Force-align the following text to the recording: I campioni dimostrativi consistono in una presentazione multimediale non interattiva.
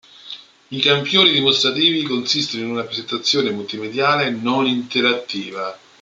I 0.71 0.79
campioni 0.79 1.29
dimostrativi 1.31 2.01
consistono 2.01 2.63
in 2.63 2.71
una 2.71 2.85
presentazione 2.85 3.51
multimediale 3.51 4.31
non 4.31 4.65
interattiva. 4.65 5.77